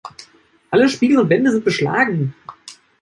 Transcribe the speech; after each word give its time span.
Alle 0.71 0.89
Spiegel 0.89 1.19
und 1.19 1.29
Wände 1.29 1.51
sind 1.51 1.63
beschlagen. 1.63 2.33